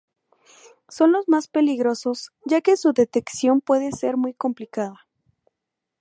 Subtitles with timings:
[0.89, 5.05] Son los más peligrosos, ya que su detección puede ser muy complicada.